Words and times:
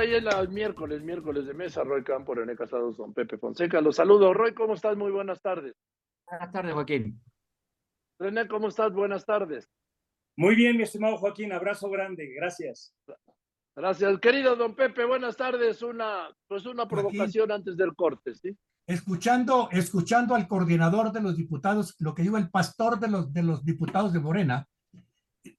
Ahí 0.00 0.14
es 0.14 0.24
el 0.24 0.48
miércoles, 0.48 1.02
miércoles 1.02 1.44
de 1.44 1.52
mesa, 1.52 1.84
Roy 1.84 2.02
Campo, 2.02 2.34
René 2.34 2.56
Casados, 2.56 2.96
don 2.96 3.12
Pepe 3.12 3.36
Fonseca. 3.36 3.82
Los 3.82 3.96
saludo. 3.96 4.32
Roy, 4.32 4.54
¿cómo 4.54 4.72
estás? 4.72 4.96
Muy 4.96 5.10
buenas 5.12 5.42
tardes. 5.42 5.76
Buenas 6.26 6.50
tardes, 6.50 6.72
Joaquín. 6.72 7.20
René, 8.18 8.48
¿cómo 8.48 8.68
estás? 8.68 8.94
Buenas 8.94 9.26
tardes. 9.26 9.68
Muy 10.38 10.54
bien, 10.54 10.78
mi 10.78 10.84
estimado 10.84 11.18
Joaquín, 11.18 11.52
abrazo 11.52 11.90
grande, 11.90 12.32
gracias. 12.34 12.94
Gracias, 13.76 14.18
querido 14.20 14.56
don 14.56 14.74
Pepe, 14.74 15.04
buenas 15.04 15.36
tardes. 15.36 15.82
Una, 15.82 16.34
pues 16.48 16.64
una 16.64 16.88
provocación 16.88 17.52
antes 17.52 17.76
del 17.76 17.94
corte, 17.94 18.34
¿sí? 18.34 18.56
Escuchando, 18.86 19.68
escuchando 19.70 20.34
al 20.34 20.48
coordinador 20.48 21.12
de 21.12 21.20
los 21.20 21.36
diputados, 21.36 21.94
lo 21.98 22.14
que 22.14 22.22
dijo 22.22 22.38
el 22.38 22.48
pastor 22.48 22.98
de 22.98 23.08
los, 23.08 23.30
de 23.34 23.42
los 23.42 23.66
diputados 23.66 24.14
de 24.14 24.20
Morena, 24.20 24.66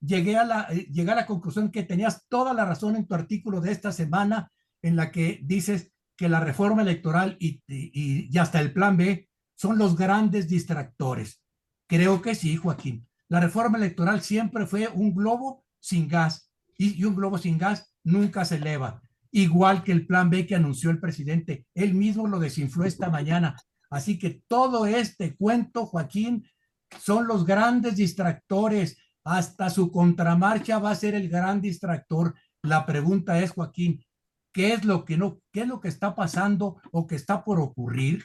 llegué 0.01 0.37
a, 0.37 0.43
la, 0.43 0.67
eh, 0.71 0.87
llegué 0.91 1.11
a 1.11 1.15
la 1.15 1.25
conclusión 1.25 1.71
que 1.71 1.83
tenías 1.83 2.25
toda 2.27 2.53
la 2.53 2.65
razón 2.65 2.95
en 2.95 3.07
tu 3.07 3.15
artículo 3.15 3.61
de 3.61 3.71
esta 3.71 3.91
semana 3.91 4.51
en 4.81 4.95
la 4.95 5.11
que 5.11 5.39
dices 5.43 5.93
que 6.17 6.27
la 6.27 6.39
reforma 6.39 6.81
electoral 6.81 7.37
y, 7.39 7.61
y, 7.67 8.37
hasta 8.37 8.59
el 8.59 8.73
plan 8.73 8.97
B 8.97 9.29
son 9.55 9.77
los 9.77 9.95
grandes 9.95 10.47
distractores. 10.47 11.41
Creo 11.87 12.21
que 12.21 12.35
sí, 12.35 12.57
Joaquín. 12.57 13.07
La 13.29 13.39
reforma 13.39 13.77
electoral 13.77 14.21
siempre 14.21 14.65
fue 14.65 14.87
un 14.87 15.13
globo 15.13 15.63
sin 15.79 16.07
gas 16.07 16.51
y 16.77 17.03
un 17.05 17.15
globo 17.15 17.37
sin 17.37 17.57
gas 17.57 17.93
nunca 18.03 18.43
se 18.43 18.55
eleva. 18.55 19.01
Igual 19.31 19.83
que 19.83 19.91
el 19.91 20.07
plan 20.07 20.29
B 20.29 20.45
que 20.45 20.55
anunció 20.55 20.89
el 20.89 20.99
presidente. 20.99 21.65
Él 21.73 21.93
mismo 21.93 22.27
lo 22.27 22.39
desinfló 22.39 22.85
esta 22.85 23.09
mañana. 23.09 23.55
Así 23.89 24.17
que 24.17 24.41
todo 24.47 24.85
este 24.85 25.35
cuento, 25.35 25.85
Joaquín, 25.85 26.45
son 26.99 27.27
los 27.27 27.45
grandes 27.45 27.95
distractores 27.95 28.97
hasta 29.23 29.69
su 29.69 29.91
contramarcha 29.91 30.79
va 30.79 30.91
a 30.91 30.95
ser 30.95 31.15
el 31.15 31.29
gran 31.29 31.61
distractor. 31.61 32.35
La 32.63 32.85
pregunta 32.85 33.39
es, 33.39 33.51
Joaquín, 33.51 34.03
¿qué 34.51 34.73
es 34.73 34.85
lo 34.85 35.05
que 35.05 35.17
no, 35.17 35.41
qué 35.51 35.61
es 35.61 35.67
lo 35.67 35.79
que 35.79 35.87
está 35.87 36.15
pasando 36.15 36.81
o 36.91 37.07
que 37.07 37.15
está 37.15 37.43
por 37.43 37.59
ocurrir 37.59 38.23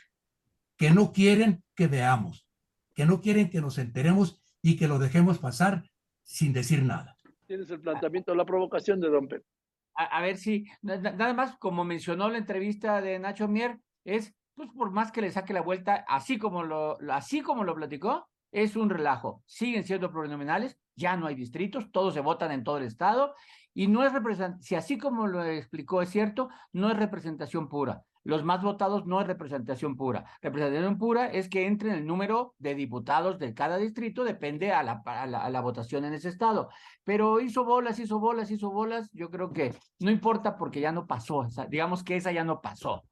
que 0.77 0.91
no 0.91 1.13
quieren 1.13 1.65
que 1.75 1.87
veamos, 1.87 2.49
que 2.95 3.07
no 3.07 3.21
quieren 3.21 3.51
que 3.51 3.61
nos 3.61 3.79
enteremos 3.79 4.43
y 4.63 4.77
que 4.77 4.89
lo 4.89 4.99
dejemos 4.99 5.39
pasar 5.39 5.85
sin 6.23 6.53
decir 6.53 6.83
nada? 6.83 7.17
Tienes 7.47 7.71
el 7.71 7.81
planteamiento, 7.81 8.35
la 8.35 8.45
provocación 8.45 9.01
de 9.01 9.09
Don 9.09 9.29
Pepe. 9.29 9.47
A, 9.95 10.05
a, 10.05 10.21
ver 10.21 10.37
si, 10.37 10.67
nada 10.83 11.33
más 11.33 11.57
como 11.57 11.85
mencionó 11.85 12.29
la 12.29 12.39
entrevista 12.39 13.01
de 13.01 13.19
Nacho 13.19 13.49
Mier, 13.49 13.79
es, 14.05 14.35
pues 14.55 14.69
por 14.77 14.91
más 14.91 15.11
que 15.11 15.23
le 15.23 15.31
saque 15.31 15.55
la 15.55 15.63
vuelta, 15.63 16.05
así 16.09 16.39
como 16.39 16.65
lo, 16.65 16.99
así 17.11 17.41
como 17.41 17.65
lo 17.65 17.75
platicó, 17.75 18.29
es 18.53 18.77
un 18.77 18.91
relajo. 18.91 19.43
Siguen 19.47 19.85
siendo 19.85 20.11
plurinominales, 20.11 20.79
ya 20.97 21.17
no 21.17 21.27
hay 21.27 21.35
distritos, 21.35 21.91
todos 21.93 22.15
se 22.15 22.21
votan 22.21 22.51
en 22.53 22.65
todo 22.65 22.79
el 22.79 22.85
estado 22.85 23.35
y 23.75 23.89
no 23.89 24.03
es 24.05 24.13
representación, 24.13 24.63
si 24.63 24.75
así 24.75 24.99
como 24.99 25.27
lo 25.27 25.45
explicó 25.45 26.01
es 26.03 26.09
cierto, 26.09 26.49
no 26.73 26.91
es 26.91 26.97
representación 26.97 27.69
pura. 27.69 28.03
Los 28.25 28.43
más 28.43 28.61
votados 28.61 29.07
no 29.07 29.21
es 29.21 29.27
representación 29.29 29.95
pura. 29.95 30.25
Representación 30.43 30.99
pura 30.99 31.27
es 31.27 31.49
que 31.49 31.67
entre 31.67 31.93
el 31.93 32.07
número 32.07 32.57
de 32.59 32.75
diputados 32.75 33.39
de 33.39 33.55
cada 33.55 33.77
distrito, 33.77 34.25
depende 34.25 34.73
a 34.73 34.83
la, 34.83 35.01
a 35.05 35.51
la, 35.51 35.61
votación 35.61 36.05
en 36.07 36.15
ese 36.15 36.31
estado. 36.31 36.69
Pero 37.05 37.39
hizo 37.39 37.65
bolas, 37.65 38.01
hizo 38.01 38.19
bolas, 38.19 38.51
hizo 38.51 38.73
bolas, 38.73 39.09
yo 39.13 39.31
creo 39.31 39.53
que 39.53 39.75
no 40.01 40.11
importa 40.11 40.57
porque 40.57 40.81
ya 40.81 40.91
no 40.91 41.07
pasó, 41.07 41.37
o 41.37 41.49
digamos 41.69 42.03
que 42.03 42.17
esa 42.17 42.33
ya 42.33 42.43
no 42.43 42.61
pasó. 42.61 43.05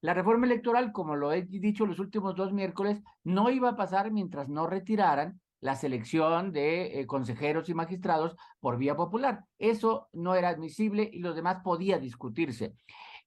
La 0.00 0.14
reforma 0.14 0.46
electoral, 0.46 0.90
como 0.90 1.16
lo 1.16 1.32
he 1.32 1.42
dicho 1.42 1.84
los 1.84 1.98
últimos 1.98 2.34
dos 2.34 2.54
miércoles, 2.54 3.02
no 3.24 3.50
iba 3.50 3.68
a 3.68 3.76
pasar 3.76 4.10
mientras 4.10 4.48
no 4.48 4.66
retiraran 4.66 5.38
la 5.62 5.76
selección 5.76 6.52
de 6.52 7.00
eh, 7.00 7.06
consejeros 7.06 7.68
y 7.68 7.74
magistrados 7.74 8.36
por 8.60 8.76
vía 8.76 8.96
popular. 8.96 9.44
Eso 9.58 10.08
no 10.12 10.34
era 10.34 10.48
admisible 10.48 11.08
y 11.10 11.20
lo 11.20 11.34
demás 11.34 11.58
podía 11.62 11.98
discutirse. 11.98 12.74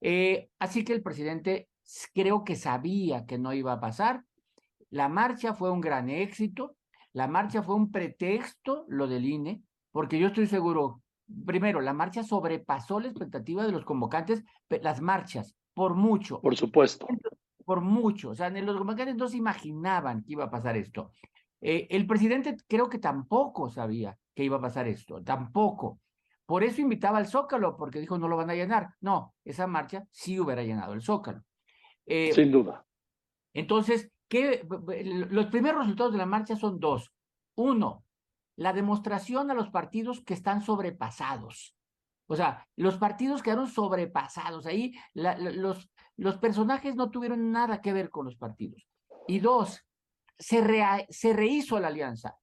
Eh, 0.02 0.50
así 0.60 0.84
que 0.84 0.92
el 0.92 1.02
presidente 1.02 1.70
creo 2.14 2.44
que 2.44 2.58
sabía 2.58 3.26
que 3.26 3.38
no 3.38 3.54
iba 3.54 3.72
a 3.72 3.80
pasar. 3.80 4.26
La 4.90 5.08
marcha 5.08 5.54
fue 5.54 5.72
un 5.72 5.80
gran 5.80 6.10
éxito. 6.10 6.76
La 7.14 7.30
marcha 7.30 7.64
fue 7.64 7.76
un 7.76 7.90
pretexto, 7.90 8.84
lo 8.90 9.08
del 9.08 9.26
INE, 9.26 9.64
porque 9.94 10.20
yo 10.20 10.28
estoy 10.28 10.48
seguro, 10.48 11.02
primero, 11.46 11.80
la 11.80 11.94
marcha 11.94 12.22
sobrepasó 12.22 13.00
la 13.00 13.08
expectativa 13.08 13.66
de 13.66 13.72
los 13.72 13.86
convocantes, 13.86 14.44
las 14.82 15.00
marchas, 15.00 15.56
por 15.74 15.96
mucho. 15.96 16.42
Por 16.42 16.58
supuesto. 16.58 17.08
Por 17.64 17.80
mucho. 17.80 18.32
O 18.32 18.36
sea, 18.36 18.50
los 18.50 18.78
convocantes 18.78 19.16
no 19.16 19.30
se 19.30 19.38
imaginaban 19.38 20.22
que 20.24 20.34
iba 20.34 20.44
a 20.44 20.52
pasar 20.52 20.76
esto. 20.76 21.14
Eh, 21.62 21.88
el 21.90 22.06
presidente 22.06 22.58
creo 22.68 22.90
que 22.90 23.00
tampoco 23.00 23.70
sabía 23.70 24.18
que 24.34 24.44
iba 24.44 24.58
a 24.58 24.62
pasar 24.62 24.88
esto, 24.88 25.24
tampoco. 25.24 26.00
Por 26.46 26.64
eso 26.64 26.82
invitaba 26.82 27.18
al 27.18 27.28
Zócalo, 27.28 27.76
porque 27.76 28.00
dijo 28.00 28.18
no 28.18 28.28
lo 28.28 28.38
van 28.38 28.50
a 28.50 28.56
llenar. 28.56 28.94
No, 29.02 29.34
esa 29.44 29.66
marcha 29.66 30.06
sí 30.12 30.40
hubiera 30.40 30.64
llenado 30.64 30.94
el 30.94 31.02
Zócalo. 31.02 31.44
Eh, 32.06 32.32
Sin 32.34 32.52
duda. 32.52 32.86
Entonces, 33.54 34.12
¿qué, 34.28 34.68
los 35.30 35.48
primeros 35.48 35.82
resultados 35.82 36.12
de 36.12 36.20
la 36.20 36.26
marcha 36.26 36.56
son 36.56 36.80
dos. 36.80 37.12
Uno, 37.56 38.04
la 38.58 38.74
demostración 38.74 39.50
a 39.50 39.54
los 39.54 39.70
partidos 39.70 40.22
que 40.24 40.34
están 40.34 40.62
sobrepasados. 40.62 41.76
O 42.28 42.36
sea, 42.36 42.68
los 42.76 42.98
partidos 42.98 43.42
quedaron 43.42 43.68
sobrepasados. 43.68 44.66
Ahí 44.66 44.94
la, 45.14 45.38
los, 45.38 45.90
los 46.18 46.38
personajes 46.38 46.96
no 46.96 47.12
tuvieron 47.12 47.52
nada 47.52 47.82
que 47.82 47.94
ver 47.94 48.10
con 48.10 48.26
los 48.26 48.36
partidos. 48.36 48.88
Y 49.28 49.40
dos, 49.40 49.86
se, 50.38 50.62
re, 50.62 51.08
rehizo 51.34 51.80
la 51.80 51.88
alianza. 51.88 52.36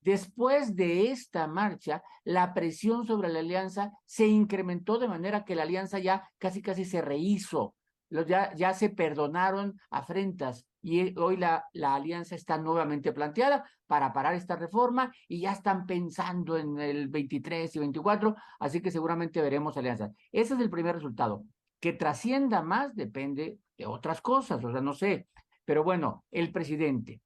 Después 0.00 0.76
de 0.76 1.10
esta 1.10 1.46
marcha, 1.46 2.02
la 2.24 2.54
presión 2.54 3.06
sobre 3.06 3.28
la 3.28 3.40
alianza 3.40 3.92
se 4.06 4.26
incrementó 4.26 4.98
de 4.98 5.08
manera 5.08 5.44
que 5.44 5.54
la 5.54 5.64
alianza 5.64 5.98
ya 5.98 6.28
casi 6.38 6.62
casi 6.62 6.84
se 6.84 7.02
rehizo. 7.02 7.74
Ya, 8.10 8.54
ya 8.54 8.72
se 8.72 8.88
perdonaron 8.88 9.78
afrentas 9.90 10.66
y 10.80 11.18
hoy 11.18 11.36
la, 11.36 11.66
la 11.74 11.94
alianza 11.94 12.36
está 12.36 12.56
nuevamente 12.56 13.12
planteada 13.12 13.68
para 13.86 14.12
parar 14.12 14.34
esta 14.34 14.56
reforma 14.56 15.12
y 15.26 15.40
ya 15.40 15.52
están 15.52 15.84
pensando 15.84 16.56
en 16.56 16.78
el 16.78 17.08
23 17.08 17.74
y 17.74 17.78
24, 17.78 18.36
así 18.60 18.80
que 18.80 18.90
seguramente 18.90 19.42
veremos 19.42 19.76
alianzas. 19.76 20.12
Ese 20.32 20.54
es 20.54 20.60
el 20.60 20.70
primer 20.70 20.94
resultado. 20.94 21.44
Que 21.80 21.92
trascienda 21.92 22.62
más 22.62 22.94
depende 22.94 23.58
de 23.76 23.86
otras 23.86 24.20
cosas, 24.20 24.64
o 24.64 24.72
sea, 24.72 24.80
no 24.80 24.94
sé. 24.94 25.28
Pero 25.64 25.84
bueno, 25.84 26.24
el 26.30 26.50
presidente, 26.50 27.20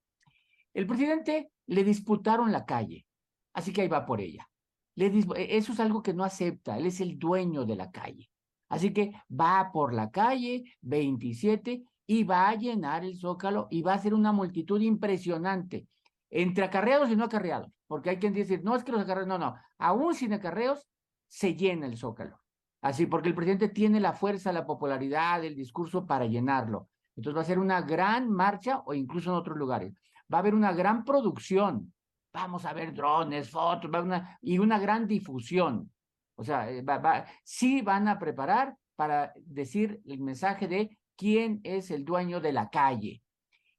el 0.75 0.87
presidente 0.87 1.51
le 1.67 1.85
disputaron 1.85 2.53
la 2.53 2.65
calle, 2.65 3.07
así 3.53 3.73
que 3.73 3.83
ahí 3.83 3.89
va 3.89 4.07
por 4.07 4.21
ella. 4.21 4.49
Le 4.95 5.11
eso 5.57 5.73
es 5.73 5.81
algo 5.81 6.03
que 6.03 6.13
no 6.13 6.25
acepta, 6.25 6.77
él 6.77 6.87
es 6.87 7.01
el 7.01 7.19
dueño 7.19 7.65
de 7.65 7.77
la 7.77 7.91
calle. 7.91 8.29
Así 8.69 8.93
que 8.93 9.13
va 9.31 9.71
por 9.73 9.93
la 9.93 10.11
calle 10.11 10.65
27 10.81 11.85
y 12.07 12.25
va 12.25 12.49
a 12.49 12.55
llenar 12.55 13.05
el 13.05 13.19
zócalo 13.19 13.69
y 13.71 13.83
va 13.83 13.95
a 13.95 13.99
ser 13.99 14.15
una 14.15 14.33
multitud 14.33 14.81
impresionante, 14.81 15.87
entre 16.31 16.65
acarreados 16.65 17.11
y 17.11 17.17
no 17.17 17.25
acarreados, 17.25 17.71
porque 17.87 18.11
hay 18.11 18.17
quien 18.19 18.33
dice, 18.33 18.61
no 18.63 18.75
es 18.75 18.85
que 18.85 18.93
los 18.93 19.03
acarreados, 19.03 19.29
no, 19.29 19.39
no, 19.39 19.55
aún 19.79 20.15
sin 20.15 20.33
acarreos 20.33 20.89
se 21.29 21.55
llena 21.55 21.87
el 21.87 21.97
zócalo. 21.97 22.39
Así, 22.81 23.07
porque 23.07 23.29
el 23.29 23.35
presidente 23.35 23.69
tiene 23.69 24.01
la 24.01 24.13
fuerza, 24.13 24.53
la 24.53 24.67
popularidad, 24.67 25.45
el 25.45 25.55
discurso 25.55 26.07
para 26.07 26.27
llenarlo. 26.27 26.89
Entonces 27.15 27.37
va 27.37 27.43
a 27.43 27.47
ser 27.47 27.59
una 27.59 27.81
gran 27.83 28.29
marcha 28.29 28.83
o 28.87 28.95
incluso 28.95 29.31
en 29.31 29.37
otros 29.37 29.57
lugares 29.57 29.95
va 30.33 30.39
a 30.39 30.41
haber 30.41 30.55
una 30.55 30.73
gran 30.73 31.05
producción. 31.05 31.93
Vamos 32.33 32.65
a 32.65 32.73
ver 32.73 32.95
drones, 32.95 33.51
fotos, 33.51 33.91
va 33.93 33.99
a 33.99 34.03
una, 34.03 34.39
y 34.41 34.59
una 34.59 34.79
gran 34.79 35.07
difusión. 35.07 35.91
O 36.37 36.45
sea, 36.45 36.71
eh, 36.71 36.83
va, 36.83 36.99
va, 36.99 37.27
sí 37.45 37.83
van 37.83 38.09
a 38.09 38.19
preparar 38.19 38.77
para 38.97 39.33
decir 39.37 40.01
el 40.07 40.21
mensaje 40.21 40.67
de 40.67 40.99
quién 41.17 41.61
es 41.63 41.91
el 41.91 42.05
dueño 42.05 42.41
de 42.41 42.53
la 42.53 42.71
calle. 42.71 43.23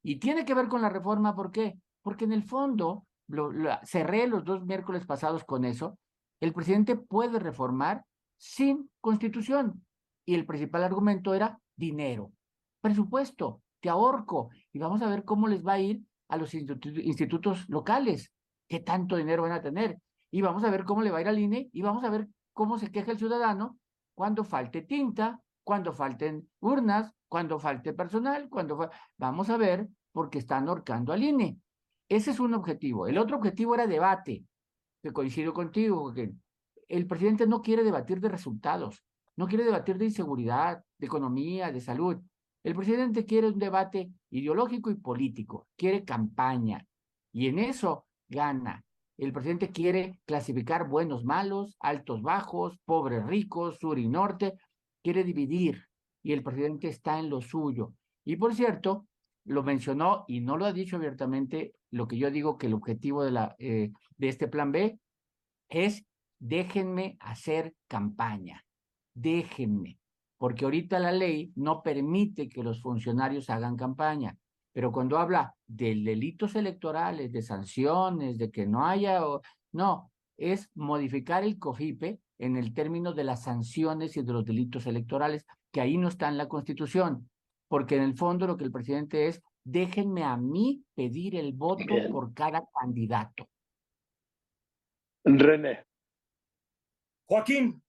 Y 0.04 0.18
tiene 0.18 0.46
que 0.46 0.54
ver 0.54 0.68
con 0.68 0.82
la 0.82 0.90
reforma, 0.90 1.36
¿por 1.36 1.52
qué? 1.52 1.80
Porque 2.02 2.26
en 2.26 2.34
el 2.34 2.44
fondo, 2.44 3.08
lo, 3.28 3.52
lo, 3.52 3.72
cerré 3.84 4.28
los 4.28 4.44
dos 4.44 4.64
miércoles 4.66 5.06
pasados 5.06 5.44
con 5.46 5.66
eso, 5.66 5.98
el 6.40 6.54
presidente 6.54 6.96
puede 6.96 7.40
reformar 7.40 8.06
sin 8.38 8.90
constitución. 9.00 9.86
Y 10.26 10.36
el 10.36 10.46
principal 10.46 10.84
argumento 10.84 11.34
era 11.34 11.60
dinero, 11.76 12.32
presupuesto, 12.82 13.62
te 13.80 13.90
ahorco. 13.90 14.50
Y 14.72 14.80
vamos 14.80 15.02
a 15.02 15.10
ver 15.10 15.24
cómo 15.26 15.48
les 15.48 15.66
va 15.66 15.74
a 15.74 15.80
ir 15.80 16.02
a 16.34 16.38
los 16.38 16.54
institutos 16.54 17.70
locales, 17.70 18.32
qué 18.68 18.80
tanto 18.80 19.16
dinero 19.16 19.44
van 19.44 19.52
a 19.52 19.62
tener. 19.62 20.00
Y 20.32 20.42
vamos 20.42 20.64
a 20.64 20.72
ver 20.72 20.84
cómo 20.84 21.02
le 21.02 21.12
va 21.12 21.20
a 21.20 21.22
ir 21.22 21.28
al 21.28 21.40
INE 21.40 21.70
y 21.72 21.82
vamos 21.82 22.04
a 22.04 22.10
ver 22.10 22.28
cómo 22.54 22.78
se 22.80 22.92
queja 22.92 23.12
el 23.12 23.20
ciudadano 23.20 23.78
cuando 24.16 24.44
falte 24.44 24.82
tinta, 24.82 25.40
cuando 25.64 25.94
falten 25.94 26.50
urnas, 26.60 27.14
cuando 27.28 27.60
falte 27.60 27.94
personal, 27.94 28.50
cuando 28.50 28.90
vamos 29.18 29.50
a 29.50 29.58
ver 29.58 29.88
porque 30.12 30.40
están 30.40 30.68
ahorcando 30.68 31.14
al 31.14 31.24
INE. 31.24 31.60
Ese 32.10 32.32
es 32.32 32.40
un 32.40 32.54
objetivo. 32.54 33.08
El 33.08 33.18
otro 33.18 33.38
objetivo 33.38 33.76
era 33.76 33.88
debate, 33.88 34.44
que 35.02 35.12
coincido 35.12 35.54
contigo, 35.54 36.14
que 36.14 36.32
el 36.90 37.08
presidente 37.08 37.48
no 37.48 37.62
quiere 37.62 37.84
debatir 37.84 38.20
de 38.20 38.30
resultados, 38.30 39.04
no 39.36 39.48
quiere 39.48 39.64
debatir 39.64 39.98
de 39.98 40.06
inseguridad, 40.06 40.84
de 40.98 41.06
economía, 41.06 41.72
de 41.72 41.82
salud. 41.82 42.18
El 42.64 42.76
presidente 42.76 43.26
quiere 43.26 43.48
un 43.48 43.60
debate 43.60 44.10
ideológico 44.30 44.90
y 44.90 44.96
político, 44.96 45.68
quiere 45.76 46.06
campaña 46.06 46.88
y 47.32 47.48
en 47.48 47.60
eso 47.60 48.06
gana. 48.30 48.86
El 49.18 49.34
presidente 49.34 49.70
quiere 49.70 50.20
clasificar 50.26 50.88
buenos 50.88 51.26
malos, 51.26 51.76
altos 51.80 52.22
bajos, 52.22 52.80
pobres 52.86 53.26
ricos, 53.26 53.78
sur 53.80 54.00
y 54.00 54.08
norte. 54.08 54.54
quiere 55.04 55.24
dividir 55.26 55.86
y 56.24 56.32
el 56.32 56.42
presidente 56.42 56.88
está 56.88 57.20
en 57.20 57.30
lo 57.30 57.42
suyo. 57.42 57.94
Y 58.24 58.38
por 58.38 58.56
cierto, 58.56 59.08
lo 59.44 59.62
mencionó 59.64 60.24
y 60.28 60.40
no 60.40 60.58
lo 60.58 60.66
ha 60.66 60.72
dicho 60.72 60.96
abiertamente, 60.96 61.76
lo 61.92 62.08
que 62.08 62.18
yo 62.18 62.32
digo 62.32 62.58
que 62.58 62.68
el 62.68 62.74
objetivo 62.74 63.26
de, 63.26 63.50
eh, 63.60 63.92
de 64.18 64.28
este 64.30 64.48
plan 64.48 64.72
B 64.72 64.98
es 65.70 66.06
déjenme 66.40 67.18
hacer 67.20 67.76
campaña, 67.88 68.66
déjenme, 69.14 70.00
porque 70.44 70.66
ahorita 70.66 71.00
la 71.00 71.14
ley 71.14 71.54
no 71.56 71.82
permite 71.82 72.50
que 72.50 72.64
los 72.64 72.82
funcionarios 72.82 73.50
hagan 73.50 73.78
campaña, 73.78 74.38
pero 74.74 74.92
cuando 74.92 75.18
habla 75.18 75.56
de 75.66 75.96
delitos 75.96 76.56
electorales, 76.56 77.32
de 77.32 77.42
sanciones, 77.42 78.38
de 78.38 78.52
que 78.52 78.66
no 78.66 78.86
haya, 78.86 79.22
no, 79.72 80.12
es 80.36 80.70
modificar 80.76 81.46
el 81.46 81.58
COFIPE 81.58 82.20
en 82.40 82.58
el 82.58 82.74
término 82.74 83.14
de 83.14 83.24
las 83.24 83.44
sanciones 83.44 84.18
y 84.18 84.22
de 84.22 84.34
los 84.34 84.44
delitos 84.44 84.86
electorales, 84.86 85.46
que 85.72 85.80
ahí 85.80 85.98
no 85.98 86.10
está 86.10 86.28
en 86.28 86.38
la 86.38 86.50
Constitución 86.50 87.30
porque 87.70 87.96
en 87.96 88.04
el 88.04 88.18
fondo 88.18 88.46
lo 88.46 88.58
que 88.58 88.66
el 88.66 88.72
presidente 88.74 89.28
es, 89.28 89.42
déjenme 89.64 90.26
a 90.26 90.36
mí 90.36 90.84
pedir 90.94 91.38
el 91.38 91.54
voto 91.54 91.86
por 92.12 92.34
cada 92.34 92.66
candidato. 92.82 93.48
René. 95.24 95.86
Joaquín, 97.28 97.83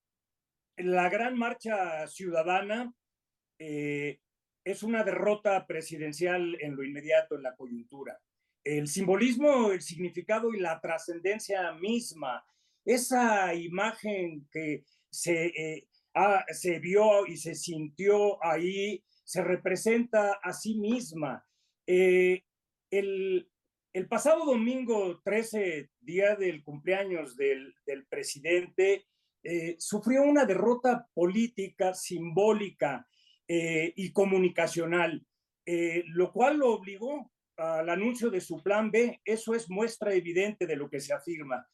la 0.77 1.09
gran 1.09 1.37
marcha 1.37 2.07
ciudadana 2.09 2.93
eh, 3.59 4.21
es 4.65 4.83
una 4.83 5.05
derrota 5.05 5.67
presidencial 5.67 6.57
en 6.61 6.77
lo 6.77 6.83
inmediato, 6.83 7.37
en 7.37 7.43
la 7.43 7.55
coyuntura. 7.55 8.19
El 8.63 8.89
simbolismo, 8.89 9.73
el 9.73 9.83
significado 9.83 10.55
y 10.55 10.61
la 10.61 10.81
trascendencia 10.81 11.73
misma, 11.73 12.45
esa 12.85 13.55
imagen 13.55 14.49
que 14.51 14.85
se, 15.11 15.47
eh, 15.47 15.89
se 16.49 16.79
vio 16.79 17.27
y 17.27 17.37
se 17.37 17.55
sintió 17.55 18.43
ahí 18.45 19.05
se 19.25 19.43
representa 19.43 20.35
a 20.43 20.53
sí 20.53 20.77
misma. 20.77 21.45
Eh, 21.87 22.45
el, 22.91 23.49
pasado 24.09 24.45
domingo 24.45 25.21
13, 25.25 25.91
día 26.01 26.37
del 26.37 26.63
cumpleaños 26.63 27.37
del, 27.37 27.75
presidente, 28.09 29.07
eh, 29.45 29.77
sufrió 29.79 30.23
una 30.23 30.45
derrota 30.45 31.07
política, 31.15 31.95
simbólica 31.95 33.07
eh, 33.47 33.93
y 33.95 34.11
comunicacional, 34.13 35.25
lo 35.67 36.33
cual 36.33 36.59
lo 36.59 36.73
obligó 36.73 37.31
al 37.57 37.89
anuncio 37.89 38.31
de 38.31 38.41
su 38.41 38.63
plan 38.63 38.91
B. 38.91 39.21
Eso 39.25 39.55
es 39.55 39.71
muestra 39.71 40.13
evidente 40.13 40.67
de 40.67 40.77
lo 40.77 40.91
que 40.91 41.01
se 41.01 41.15
afirma. 41.15 41.67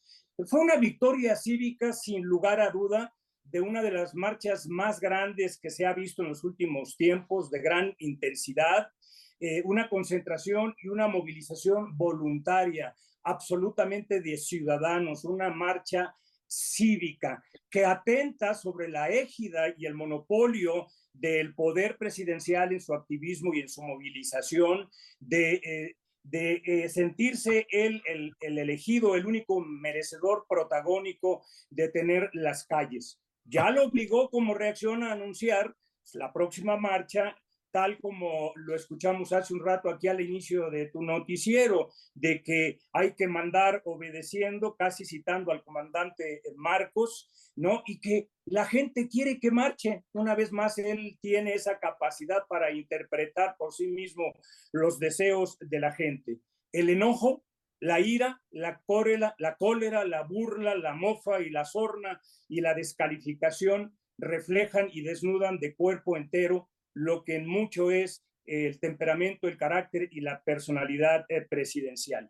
Fue 0.45 0.61
una 0.61 0.77
victoria 0.77 1.35
cívica 1.35 1.91
sin 1.91 2.23
lugar 2.23 2.61
a 2.61 2.69
duda, 2.69 3.13
de 3.43 3.59
una 3.59 3.81
de 3.81 3.91
las 3.91 4.15
marchas 4.15 4.67
más 4.67 4.99
grandes 4.99 5.59
que 5.59 5.69
se 5.69 5.85
ha 5.85 5.93
visto 5.93 6.21
en 6.21 6.29
los 6.29 6.43
últimos 6.43 6.95
tiempos, 6.95 7.49
de 7.51 7.61
gran 7.61 7.93
intensidad, 7.99 8.87
eh, 9.39 9.61
una 9.65 9.89
concentración 9.89 10.73
y 10.81 10.87
una 10.87 11.07
movilización 11.07 11.97
voluntaria, 11.97 12.95
absolutamente 13.23 14.21
de 14.21 14.37
ciudadanos, 14.37 15.25
una 15.25 15.49
marcha 15.49 16.15
cívica 16.51 17.41
que 17.69 17.85
atenta 17.85 18.53
sobre 18.53 18.89
la 18.89 19.09
égida 19.09 19.73
y 19.77 19.85
el 19.85 19.93
monopolio 19.93 20.87
del 21.13 21.53
poder 21.55 21.97
presidencial 21.97 22.73
en 22.73 22.81
su 22.81 22.93
activismo 22.93 23.53
y 23.53 23.61
en 23.61 23.69
su 23.69 23.81
movilización, 23.81 24.89
de, 25.19 25.53
eh, 25.53 25.95
de 26.23 26.61
eh, 26.65 26.89
sentirse 26.89 27.67
él 27.69 28.01
el, 28.05 28.33
el, 28.41 28.57
elegido, 28.57 29.15
el 29.15 29.25
único 29.25 29.61
merecedor 29.61 30.45
protagónico 30.47 31.43
de 31.69 31.89
tener 31.89 32.29
las 32.33 32.65
calles. 32.65 33.21
Ya 33.45 33.69
lo 33.71 33.85
obligó 33.85 34.29
como 34.29 34.53
reacción 34.53 35.03
a 35.03 35.13
anunciar 35.13 35.75
la 36.13 36.33
próxima 36.33 36.77
marcha, 36.77 37.35
tal 37.71 37.99
como 37.99 38.51
lo 38.55 38.75
escuchamos 38.75 39.33
hace 39.33 39.53
un 39.53 39.63
rato 39.63 39.89
aquí 39.89 40.07
al 40.07 40.21
inicio 40.21 40.69
de 40.69 40.87
tu 40.87 41.01
noticiero, 41.01 41.89
de 42.13 42.43
que 42.43 42.79
hay 42.93 43.15
que 43.15 43.27
mandar 43.27 43.81
obedeciendo, 43.85 44.75
casi 44.75 45.05
citando 45.05 45.51
al 45.51 45.63
comandante 45.63 46.41
Marcos, 46.55 47.29
¿no? 47.55 47.83
Y 47.85 47.99
que 47.99 48.29
la 48.45 48.65
gente 48.65 49.07
quiere 49.07 49.39
que 49.39 49.51
marche. 49.51 50.03
Una 50.13 50.35
vez 50.35 50.51
más, 50.51 50.77
él 50.77 51.17
tiene 51.21 51.53
esa 51.53 51.79
capacidad 51.79 52.43
para 52.47 52.71
interpretar 52.71 53.55
por 53.57 53.73
sí 53.73 53.87
mismo 53.87 54.33
los 54.71 54.99
deseos 54.99 55.57
de 55.59 55.79
la 55.79 55.91
gente. 55.91 56.39
El 56.71 56.89
enojo 56.89 57.43
la 57.81 57.99
ira, 57.99 58.41
la 58.51 58.79
cólera, 58.85 59.35
la 59.39 59.57
cólera, 59.57 60.05
la 60.05 60.23
burla, 60.23 60.75
la 60.75 60.93
mofa 60.93 61.41
y 61.41 61.49
la 61.49 61.65
sorna 61.65 62.21
y 62.47 62.61
la 62.61 62.75
descalificación 62.75 63.97
reflejan 64.19 64.87
y 64.91 65.01
desnudan 65.01 65.57
de 65.57 65.75
cuerpo 65.75 66.15
entero 66.15 66.69
lo 66.93 67.23
que 67.23 67.35
en 67.35 67.47
mucho 67.47 67.91
es 67.91 68.23
el 68.45 68.79
temperamento, 68.79 69.47
el 69.47 69.57
carácter 69.57 70.09
y 70.11 70.21
la 70.21 70.43
personalidad 70.43 71.25
eh, 71.29 71.41
presidencial. 71.41 72.29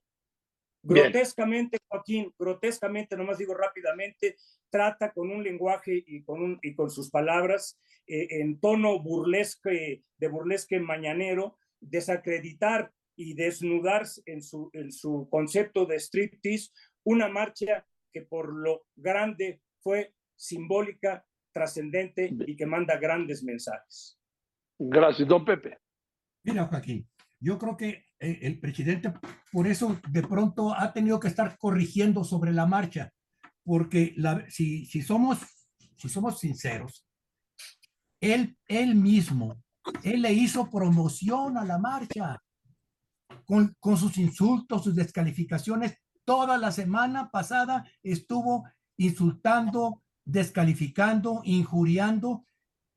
Grotescamente, 0.83 1.77
Joaquín, 1.87 2.33
grotescamente, 2.37 3.15
nomás 3.15 3.37
digo 3.37 3.53
rápidamente, 3.53 4.35
trata 4.69 5.11
con 5.11 5.29
un 5.29 5.43
lenguaje 5.43 6.03
y 6.05 6.23
con, 6.23 6.41
un, 6.41 6.59
y 6.63 6.73
con 6.73 6.89
sus 6.89 7.11
palabras 7.11 7.79
eh, 8.07 8.27
en 8.41 8.59
tono 8.59 8.99
burlesque, 8.99 10.03
de 10.17 10.27
burlesque 10.27 10.79
mañanero, 10.79 11.57
desacreditar 11.79 12.91
y 13.15 13.35
desnudar 13.35 14.07
en 14.25 14.41
su, 14.41 14.71
en 14.73 14.91
su 14.91 15.27
concepto 15.29 15.85
de 15.85 15.99
striptease 15.99 16.71
una 17.03 17.27
marcha 17.27 17.85
que 18.11 18.23
por 18.23 18.51
lo 18.51 18.85
grande 18.95 19.61
fue 19.81 20.13
simbólica, 20.35 21.25
trascendente 21.53 22.33
y 22.47 22.55
que 22.55 22.65
manda 22.65 22.97
grandes 22.97 23.43
mensajes. 23.43 24.20
Gracias, 24.83 25.27
don 25.27 25.45
Pepe. 25.45 25.77
Mira, 26.43 26.65
Joaquín, 26.65 27.07
yo 27.39 27.59
creo 27.59 27.77
que 27.77 28.05
eh, 28.19 28.39
el 28.41 28.59
presidente 28.59 29.13
por 29.51 29.67
eso 29.67 29.99
de 30.09 30.23
pronto 30.23 30.73
ha 30.73 30.91
tenido 30.91 31.19
que 31.19 31.27
estar 31.27 31.55
corrigiendo 31.59 32.23
sobre 32.23 32.51
la 32.51 32.65
marcha, 32.65 33.13
porque 33.63 34.13
la, 34.17 34.43
si, 34.49 34.87
si, 34.87 35.03
somos, 35.03 35.37
si 35.97 36.09
somos 36.09 36.39
sinceros, 36.39 37.05
él, 38.19 38.57
él 38.67 38.95
mismo, 38.95 39.61
él 40.03 40.23
le 40.23 40.33
hizo 40.33 40.67
promoción 40.67 41.57
a 41.57 41.65
la 41.65 41.77
marcha 41.77 42.41
con, 43.45 43.75
con 43.79 43.97
sus 43.97 44.17
insultos, 44.17 44.83
sus 44.83 44.95
descalificaciones. 44.95 45.95
Toda 46.25 46.57
la 46.57 46.71
semana 46.71 47.29
pasada 47.29 47.87
estuvo 48.01 48.67
insultando, 48.97 50.01
descalificando, 50.25 51.41
injuriando, 51.43 52.45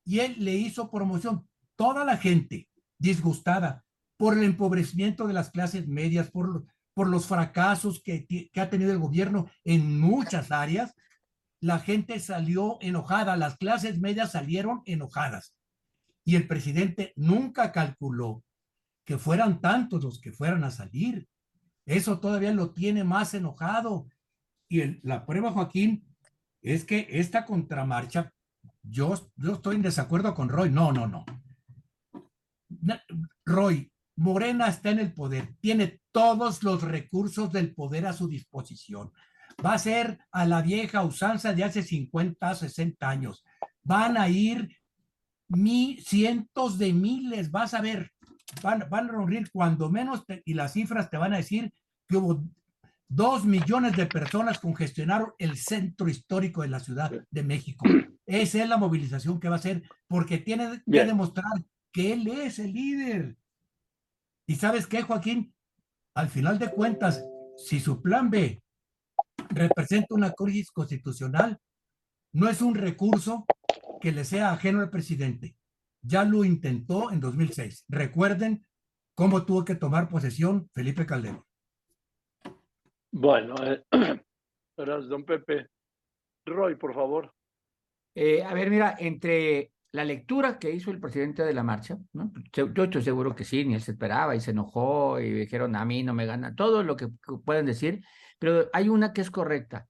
y 0.06 0.20
él 0.20 0.36
le 0.38 0.54
hizo 0.54 0.90
promoción. 0.90 1.46
Toda 1.76 2.04
la 2.04 2.16
gente 2.16 2.68
disgustada 2.98 3.84
por 4.16 4.36
el 4.36 4.44
empobrecimiento 4.44 5.26
de 5.26 5.32
las 5.32 5.50
clases 5.50 5.88
medias, 5.88 6.30
por, 6.30 6.66
los 6.96 7.26
fracasos 7.26 8.02
que, 8.02 8.50
ha 8.56 8.70
tenido 8.70 8.92
el 8.92 8.98
gobierno 8.98 9.50
en 9.64 10.00
muchas 10.00 10.52
áreas, 10.52 10.94
la 11.60 11.78
gente 11.78 12.20
salió 12.20 12.78
enojada, 12.80 13.36
las 13.36 13.56
clases 13.56 13.98
medias 13.98 14.32
salieron 14.32 14.82
enojadas. 14.86 15.54
Y 16.24 16.36
el 16.36 16.46
presidente 16.46 17.12
nunca 17.16 17.72
calculó 17.72 18.44
que 19.04 19.18
fueran 19.18 19.60
tantos 19.60 20.02
los 20.04 20.20
que 20.20 20.32
fueran 20.32 20.64
a 20.64 20.70
salir. 20.70 21.28
Eso 21.84 22.20
todavía 22.20 22.52
lo 22.52 22.70
tiene 22.70 23.04
más 23.04 23.34
enojado. 23.34 24.08
Y 24.68 25.06
la 25.06 25.26
prueba, 25.26 25.52
Joaquín, 25.52 26.06
es 26.62 26.84
que 26.84 27.06
esta 27.10 27.44
contramarcha, 27.44 28.32
yo 28.82 29.14
estoy 29.52 29.76
en 29.76 29.82
desacuerdo 29.82 30.34
con 30.34 30.48
Roy. 30.48 30.70
No, 30.70 30.92
no, 30.92 31.06
no. 31.06 31.24
Roy, 33.44 33.90
Morena 34.16 34.68
está 34.68 34.90
en 34.90 35.00
el 35.00 35.12
poder, 35.12 35.54
tiene 35.60 36.00
todos 36.12 36.62
los 36.62 36.82
recursos 36.82 37.52
del 37.52 37.74
poder 37.74 38.06
a 38.06 38.12
su 38.12 38.28
disposición. 38.28 39.12
Va 39.64 39.74
a 39.74 39.78
ser 39.78 40.18
a 40.30 40.46
la 40.46 40.62
vieja 40.62 41.04
usanza 41.04 41.52
de 41.52 41.64
hace 41.64 41.82
50, 41.82 42.54
60 42.54 43.08
años. 43.08 43.44
Van 43.82 44.16
a 44.16 44.28
ir 44.28 44.68
mi, 45.48 45.98
cientos 46.00 46.78
de 46.78 46.92
miles, 46.92 47.50
vas 47.50 47.74
a 47.74 47.80
ver, 47.80 48.12
van, 48.62 48.82
a 48.90 49.00
reunir 49.00 49.50
cuando 49.52 49.90
menos, 49.90 50.24
y 50.44 50.54
las 50.54 50.72
cifras 50.72 51.10
te 51.10 51.16
van 51.16 51.32
a 51.32 51.38
decir 51.38 51.72
que 52.08 52.16
hubo 52.16 52.44
dos 53.08 53.44
millones 53.44 53.96
de 53.96 54.06
personas 54.06 54.58
congestionaron 54.58 55.32
el 55.38 55.56
centro 55.56 56.08
histórico 56.08 56.62
de 56.62 56.68
la 56.68 56.80
Ciudad 56.80 57.12
de 57.30 57.42
México. 57.42 57.84
Esa 58.26 58.62
es 58.62 58.68
la 58.68 58.78
movilización 58.78 59.38
que 59.38 59.48
va 59.48 59.56
a 59.56 59.58
hacer, 59.58 59.82
porque 60.08 60.38
tiene 60.38 60.82
que 60.90 61.04
demostrar 61.04 61.52
que 61.94 62.12
él 62.12 62.28
es 62.28 62.58
el 62.58 62.74
líder. 62.74 63.36
Y 64.46 64.56
sabes 64.56 64.86
qué, 64.86 65.00
Joaquín, 65.00 65.54
al 66.14 66.28
final 66.28 66.58
de 66.58 66.70
cuentas, 66.70 67.24
si 67.56 67.80
su 67.80 68.02
plan 68.02 68.28
B 68.28 68.62
representa 69.48 70.14
una 70.14 70.32
crisis 70.32 70.70
constitucional, 70.70 71.58
no 72.34 72.50
es 72.50 72.60
un 72.60 72.74
recurso 72.74 73.46
que 74.02 74.12
le 74.12 74.26
sea 74.26 74.52
ajeno 74.52 74.80
al 74.80 74.90
presidente 74.90 75.56
ya 76.04 76.24
lo 76.24 76.44
intentó 76.44 77.10
en 77.10 77.20
2006. 77.20 77.86
Recuerden 77.88 78.64
cómo 79.14 79.44
tuvo 79.44 79.64
que 79.64 79.74
tomar 79.74 80.08
posesión 80.08 80.68
Felipe 80.72 81.06
Calderón. 81.06 81.44
Bueno, 83.10 83.54
eh, 83.64 83.82
gracias, 84.76 85.08
don 85.08 85.24
Pepe. 85.24 85.68
Roy, 86.44 86.76
por 86.76 86.94
favor. 86.94 87.32
Eh, 88.14 88.42
a 88.42 88.52
ver, 88.52 88.70
mira, 88.70 88.96
entre 88.98 89.72
la 89.94 90.04
lectura 90.04 90.58
que 90.58 90.72
hizo 90.72 90.90
el 90.90 90.98
presidente 90.98 91.44
de 91.44 91.54
la 91.54 91.62
marcha, 91.62 91.96
¿no? 92.12 92.32
Yo 92.52 92.82
estoy 92.82 93.00
seguro 93.00 93.36
que 93.36 93.44
sí, 93.44 93.64
ni 93.64 93.74
él 93.74 93.80
se 93.80 93.92
esperaba 93.92 94.34
y 94.34 94.40
se 94.40 94.50
enojó 94.50 95.20
y 95.20 95.30
dijeron 95.30 95.76
a 95.76 95.84
mí 95.84 96.02
no 96.02 96.12
me 96.14 96.26
gana, 96.26 96.56
todo 96.56 96.82
lo 96.82 96.96
que 96.96 97.10
pueden 97.44 97.64
decir, 97.64 98.04
pero 98.40 98.68
hay 98.72 98.88
una 98.88 99.12
que 99.12 99.20
es 99.20 99.30
correcta. 99.30 99.86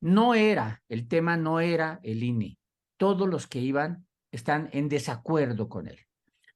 No 0.00 0.34
era, 0.34 0.82
el 0.88 1.08
tema 1.08 1.36
no 1.36 1.60
era 1.60 2.00
el 2.04 2.22
INE. 2.22 2.58
Todos 2.96 3.28
los 3.28 3.46
que 3.46 3.58
iban 3.58 4.06
están 4.32 4.70
en 4.72 4.88
desacuerdo 4.88 5.68
con 5.68 5.88
él. 5.88 5.98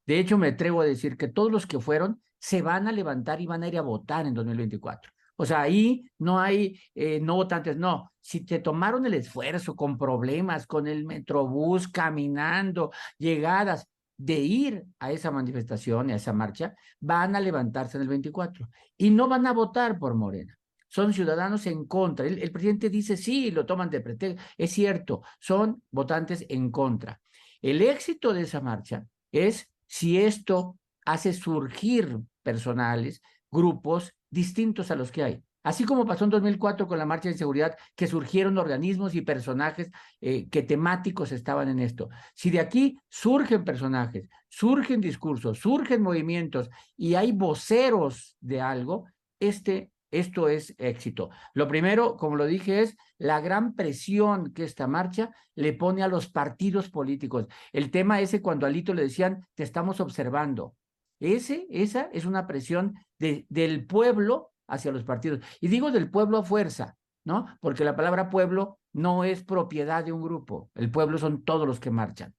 De 0.07 0.17
hecho, 0.17 0.39
me 0.39 0.47
atrevo 0.47 0.81
a 0.81 0.85
decir 0.85 1.15
que 1.15 1.27
todos 1.27 1.51
los 1.51 1.67
que 1.67 1.79
fueron 1.79 2.23
se 2.39 2.63
van 2.63 2.87
a 2.87 2.91
levantar 2.91 3.39
y 3.39 3.45
van 3.45 3.61
a 3.61 3.67
ir 3.67 3.77
a 3.77 3.83
votar 3.83 4.25
en 4.25 4.33
2024. 4.33 5.11
O 5.35 5.45
sea, 5.45 5.61
ahí 5.61 6.05
no 6.19 6.39
hay 6.39 6.79
eh, 6.95 7.19
no 7.19 7.35
votantes, 7.35 7.77
no. 7.77 8.11
Si 8.21 8.45
te 8.45 8.59
tomaron 8.59 9.05
el 9.05 9.15
esfuerzo 9.15 9.75
con 9.75 9.97
problemas, 9.97 10.67
con 10.67 10.87
el 10.87 11.05
metrobús, 11.05 11.87
caminando, 11.87 12.91
llegadas, 13.17 13.87
de 14.17 14.39
ir 14.39 14.85
a 14.99 15.11
esa 15.11 15.31
manifestación 15.31 16.09
a 16.09 16.15
esa 16.15 16.33
marcha, 16.33 16.75
van 16.99 17.35
a 17.35 17.39
levantarse 17.39 17.97
en 17.97 18.03
el 18.03 18.09
24 18.09 18.69
y 18.97 19.09
no 19.09 19.27
van 19.27 19.47
a 19.47 19.53
votar 19.53 19.99
por 19.99 20.15
Morena. 20.15 20.57
Son 20.87 21.11
ciudadanos 21.11 21.65
en 21.65 21.85
contra. 21.85 22.25
El, 22.27 22.39
el 22.39 22.51
presidente 22.51 22.89
dice, 22.89 23.17
sí, 23.17 23.51
lo 23.51 23.65
toman 23.65 23.89
de 23.89 24.01
pretexto. 24.01 24.41
Es 24.57 24.71
cierto, 24.71 25.23
son 25.39 25.81
votantes 25.91 26.45
en 26.47 26.69
contra. 26.69 27.19
El 27.61 27.81
éxito 27.81 28.33
de 28.33 28.41
esa 28.41 28.61
marcha 28.61 29.05
es 29.31 29.69
si 29.87 30.19
esto 30.19 30.77
hace 31.05 31.33
surgir 31.33 32.19
personales, 32.43 33.21
grupos 33.49 34.13
distintos 34.33 34.91
a 34.91 34.95
los 34.95 35.11
que 35.11 35.23
hay. 35.23 35.43
Así 35.63 35.85
como 35.85 36.05
pasó 36.05 36.25
en 36.25 36.31
2004 36.31 36.87
con 36.87 36.97
la 36.97 37.05
marcha 37.05 37.29
de 37.29 37.37
seguridad, 37.37 37.77
que 37.95 38.07
surgieron 38.07 38.57
organismos 38.57 39.15
y 39.15 39.21
personajes 39.21 39.91
eh, 40.19 40.49
que 40.49 40.61
temáticos 40.61 41.31
estaban 41.31 41.69
en 41.69 41.79
esto. 41.79 42.09
Si 42.33 42.49
de 42.49 42.59
aquí 42.59 42.99
surgen 43.07 43.63
personajes, 43.63 44.27
surgen 44.49 44.99
discursos, 44.99 45.59
surgen 45.59 46.01
movimientos 46.01 46.69
y 46.97 47.15
hay 47.15 47.31
voceros 47.31 48.35
de 48.41 48.59
algo, 48.59 49.05
este, 49.39 49.89
esto 50.11 50.49
es 50.49 50.75
éxito. 50.77 51.29
Lo 51.53 51.67
primero, 51.69 52.17
como 52.17 52.35
lo 52.35 52.45
dije, 52.45 52.81
es 52.81 52.97
la 53.17 53.39
gran 53.39 53.73
presión 53.73 54.53
que 54.53 54.65
esta 54.65 54.85
marcha 54.85 55.31
le 55.55 55.71
pone 55.71 56.03
a 56.03 56.09
los 56.09 56.27
partidos 56.27 56.89
políticos. 56.89 57.47
El 57.71 57.89
tema 57.89 58.19
ese 58.19 58.41
cuando 58.41 58.65
a 58.65 58.69
Alito 58.69 58.93
le 58.93 59.03
decían, 59.03 59.47
te 59.55 59.63
estamos 59.63 60.01
observando. 60.01 60.75
Ese, 61.23 61.67
esa 61.69 62.09
es 62.11 62.25
una 62.25 62.47
presión 62.47 62.95
de, 63.17 63.45
del 63.47 63.87
pueblo 63.87 64.51
hacia 64.67 64.91
los 64.91 65.05
partidos. 65.05 65.39
Y 65.61 65.69
digo 65.69 65.89
del 65.89 66.11
pueblo 66.11 66.39
a 66.39 66.43
fuerza, 66.43 66.97
¿no? 67.23 67.45
Porque 67.61 67.85
la 67.85 67.95
palabra 67.95 68.29
pueblo 68.29 68.77
no 68.91 69.23
es 69.23 69.41
propiedad 69.41 70.03
de 70.03 70.11
un 70.11 70.21
grupo. 70.21 70.69
El 70.75 70.91
pueblo 70.91 71.17
son 71.17 71.45
todos 71.45 71.65
los 71.65 71.79
que 71.79 71.91
marchan. 71.91 72.35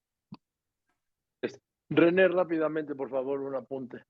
René, 1.89 2.29
rápidamente, 2.29 2.95
por 2.95 3.09
favor, 3.09 3.41
un 3.41 3.55
apunte. 3.55 4.05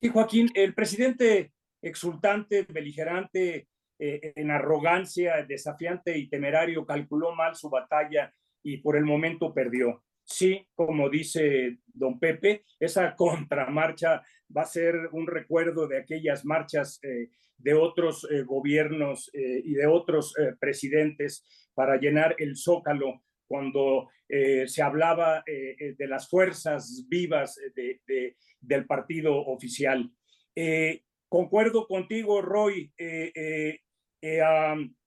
Y 0.00 0.08
Joaquín, 0.08 0.48
el 0.54 0.72
presidente 0.72 1.52
exultante, 1.82 2.62
beligerante, 2.62 3.68
eh, 3.98 4.32
en 4.36 4.50
arrogancia, 4.50 5.44
desafiante 5.44 6.16
y 6.16 6.30
temerario, 6.30 6.86
calculó 6.86 7.34
mal 7.34 7.56
su 7.56 7.68
batalla 7.68 8.32
y 8.62 8.78
por 8.78 8.96
el 8.96 9.04
momento 9.04 9.52
perdió. 9.52 10.02
Sí, 10.32 10.66
como 10.74 11.10
dice 11.10 11.76
don 11.92 12.18
Pepe, 12.18 12.64
esa 12.80 13.14
contramarcha 13.16 14.22
va 14.56 14.62
a 14.62 14.66
ser 14.66 14.94
un 15.12 15.26
recuerdo 15.26 15.86
de 15.86 15.98
aquellas 15.98 16.46
marchas 16.46 16.98
eh, 17.02 17.28
de 17.58 17.74
otros 17.74 18.26
eh, 18.30 18.42
gobiernos 18.42 19.30
eh, 19.34 19.60
y 19.62 19.74
de 19.74 19.86
otros 19.86 20.34
presidentes 20.58 21.44
para 21.74 21.96
llenar 21.98 22.34
el 22.38 22.56
zócalo 22.56 23.22
cuando 23.46 24.08
se 24.66 24.80
hablaba 24.80 25.44
de 25.44 26.06
las 26.08 26.26
fuerzas 26.30 27.04
vivas 27.06 27.60
de, 27.76 28.34
del 28.60 28.86
partido 28.86 29.36
oficial. 29.36 30.10
concuerdo 31.28 31.86
contigo, 31.86 32.40
Roy. 32.40 32.90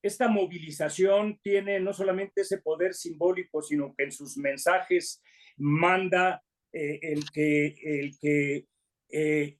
Esta 0.02 0.28
movilización 0.28 1.40
tiene 1.42 1.80
no 1.80 1.94
solamente 1.94 2.42
ese 2.42 2.58
poder 2.58 2.94
simbólico, 2.94 3.62
sino 3.62 3.96
que 3.96 4.04
en 4.04 4.12
sus 4.12 4.38
mensajes 4.38 5.24
manda 5.58 6.44
el 6.74 7.24
que, 7.32 7.76
el 7.82 8.12
que 8.20 8.66
eh, 9.10 9.58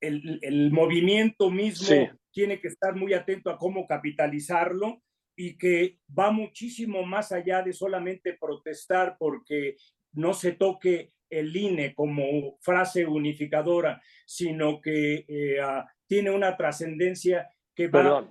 el, 0.00 0.70
movimiento 0.70 1.50
mismo 1.50 2.08
tiene 2.32 2.60
que 2.60 2.68
estar 2.68 2.94
muy 2.94 3.14
atento 3.14 3.50
a 3.50 3.58
cómo 3.58 3.86
capitalizarlo 3.86 5.02
y 5.36 5.56
que 5.56 5.98
va 6.16 6.30
muchísimo 6.30 7.04
más 7.04 7.32
allá 7.32 7.62
de 7.62 7.72
solamente 7.72 8.36
protestar 8.40 9.16
porque 9.18 9.76
no 10.12 10.34
se 10.34 10.52
toque 10.52 11.12
el 11.30 11.54
INE 11.54 11.94
como 11.94 12.58
frase 12.60 13.06
unificadora, 13.06 14.00
sino 14.24 14.80
que 14.80 15.24
eh, 15.28 15.60
ah, 15.60 15.86
tiene 16.06 16.30
una 16.30 16.56
trascendencia 16.56 17.48
que 17.74 17.88
va, 17.88 18.28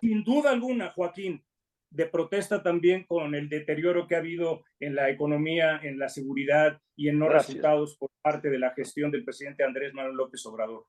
sin 0.00 0.24
duda 0.24 0.50
alguna, 0.50 0.90
Joaquín, 0.90 1.42
de 1.90 2.06
protesta 2.06 2.62
también 2.62 3.04
con 3.04 3.34
el 3.34 3.48
deterioro 3.48 4.06
que 4.06 4.14
ha 4.14 4.18
habido 4.18 4.62
en 4.78 4.94
la 4.94 5.08
economía, 5.10 5.80
en 5.82 5.98
la 5.98 6.08
seguridad 6.08 6.80
y 6.96 7.08
en 7.08 7.18
no 7.18 7.28
resultados 7.28 7.96
por 7.96 8.10
parte 8.20 8.50
de 8.50 8.58
la 8.58 8.70
gestión 8.72 9.10
del 9.10 9.24
presidente 9.24 9.64
Andrés 9.64 9.94
Manuel 9.94 10.16
López 10.16 10.44
Obrador. 10.46 10.86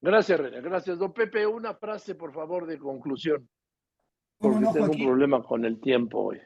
Gracias, 0.00 0.38
René. 0.38 0.60
Gracias, 0.60 0.98
don 0.98 1.12
Pepe. 1.12 1.46
Una 1.46 1.74
frase, 1.74 2.14
por 2.14 2.32
favor, 2.32 2.66
de 2.66 2.78
conclusión. 2.78 3.48
Porque 4.38 4.66
tengo 4.72 4.90
un 4.90 5.04
problema 5.04 5.42
con 5.42 5.64
el 5.64 5.80
tiempo 5.80 6.26
hoy. 6.26 6.40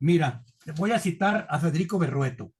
Mira, 0.00 0.44
voy 0.76 0.90
a 0.90 0.98
citar 0.98 1.46
a 1.48 1.58
Federico 1.58 1.98
Berrueto, 1.98 2.52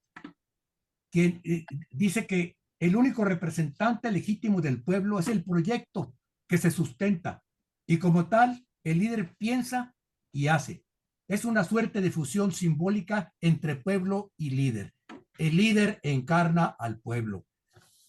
quien 1.11 1.41
eh, 1.45 1.64
dice 1.91 2.26
que 2.26 2.57
el 2.81 2.97
único 2.97 3.25
representante 3.25 4.11
legítimo 4.11 4.61
del 4.61 4.83
pueblo 4.83 5.19
es 5.19 5.29
el 5.29 5.45
proyecto 5.45 6.14
que 6.49 6.59
se 6.59 6.71
sustenta 6.71 7.43
y 7.87 7.99
como 7.99 8.29
tal, 8.29 8.67
el 8.85 8.99
líder 8.99 9.35
piensa 9.37 9.95
y 10.33 10.49
hace. 10.49 10.85
Es 11.29 11.45
una 11.45 11.65
suerte 11.65 12.01
de 12.01 12.11
fusión 12.11 12.53
simbólica 12.53 13.33
entre 13.41 13.77
pueblo 13.77 14.33
y 14.37 14.51
líder. 14.51 14.95
El 15.39 15.57
líder 15.57 16.01
encarna 16.03 16.67
al 16.67 17.01
pueblo. 17.01 17.47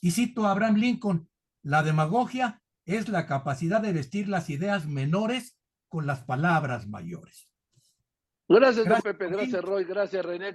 Y 0.01 0.11
cito 0.11 0.45
a 0.45 0.51
Abraham 0.51 0.75
Lincoln, 0.75 1.29
la 1.61 1.83
demagogia 1.83 2.61
es 2.85 3.07
la 3.07 3.25
capacidad 3.25 3.81
de 3.81 3.93
vestir 3.93 4.27
las 4.27 4.49
ideas 4.49 4.87
menores 4.87 5.57
con 5.87 6.05
las 6.05 6.23
palabras 6.23 6.87
mayores. 6.87 7.49
Gracias, 8.49 8.85
gracias 8.85 9.15
Pepe. 9.15 9.29
Gracias, 9.29 9.63
Roy. 9.63 9.85
Gracias, 9.85 10.25
René. 10.25 10.53